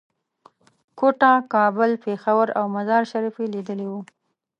[0.99, 4.01] کوټه، کابل، پېښور او مزار شریف یې لیدلي وو.